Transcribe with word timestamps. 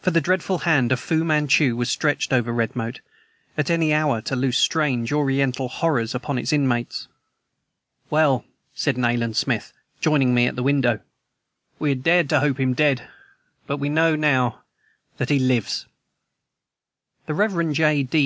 For 0.00 0.10
the 0.10 0.20
deathful 0.20 0.62
hand 0.62 0.90
of 0.90 0.98
Fu 0.98 1.22
Manchu 1.22 1.76
was 1.76 1.88
stretched 1.88 2.32
over 2.32 2.50
Redmoat, 2.52 2.98
at 3.56 3.70
any 3.70 3.94
hour 3.94 4.20
to 4.22 4.34
loose 4.34 4.58
strange, 4.58 5.12
Oriental 5.12 5.68
horrors 5.68 6.12
upon 6.12 6.38
its 6.38 6.52
inmates. 6.52 7.06
"Well," 8.10 8.44
said 8.74 8.98
Nayland 8.98 9.36
Smith, 9.36 9.72
joining 10.00 10.34
me 10.34 10.48
at 10.48 10.56
the 10.56 10.64
window, 10.64 11.02
"we 11.78 11.90
had 11.90 12.02
dared 12.02 12.28
to 12.30 12.40
hope 12.40 12.58
him 12.58 12.74
dead, 12.74 13.08
but 13.68 13.76
we 13.76 13.88
know 13.88 14.16
now 14.16 14.64
that 15.18 15.28
he 15.30 15.38
lives!" 15.38 15.86
The 17.26 17.34
Rev. 17.34 17.70
J. 17.72 18.02
D. 18.02 18.22